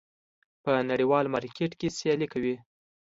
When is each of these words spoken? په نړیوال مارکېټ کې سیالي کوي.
په 0.63 0.71
نړیوال 0.89 1.25
مارکېټ 1.33 1.71
کې 1.79 1.87
سیالي 1.97 2.27
کوي. 2.33 2.55